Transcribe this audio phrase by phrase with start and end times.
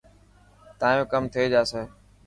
[0.79, 1.81] تايو ڪم ٿي جاسي.